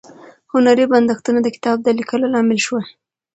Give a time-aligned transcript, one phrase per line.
[0.53, 2.85] هنري بندښتونه د کتاب د لیکلو لامل شول.